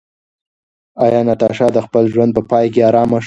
ایا 1.03 1.19
ناتاشا 1.27 1.67
د 1.73 1.77
خپل 1.85 2.03
ژوند 2.13 2.31
په 2.37 2.41
پای 2.49 2.65
کې 2.73 2.81
ارامه 2.89 3.15
شوه؟ 3.17 3.19